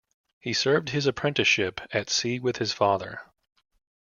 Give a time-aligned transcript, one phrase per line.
[0.39, 3.21] He served his apprenticeship at sea with his father.